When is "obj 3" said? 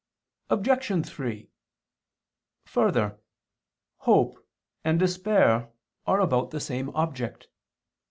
0.49-1.47